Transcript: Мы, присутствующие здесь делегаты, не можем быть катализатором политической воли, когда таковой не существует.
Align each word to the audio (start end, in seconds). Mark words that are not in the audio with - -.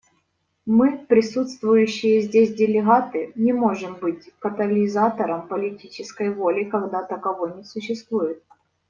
Мы, 0.65 0.97
присутствующие 0.97 2.21
здесь 2.21 2.55
делегаты, 2.55 3.31
не 3.35 3.53
можем 3.53 3.93
быть 3.99 4.31
катализатором 4.39 5.47
политической 5.47 6.33
воли, 6.33 6.63
когда 6.63 7.03
таковой 7.03 7.55
не 7.57 7.63
существует. 7.63 8.41